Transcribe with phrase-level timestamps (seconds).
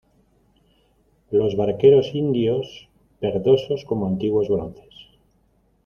[1.29, 2.89] los barqueros indios,
[3.21, 4.95] verdosos como antiguos bronces